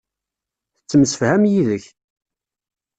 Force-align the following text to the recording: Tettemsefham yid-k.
Tettemsefham 0.77 1.43
yid-k. 1.51 1.85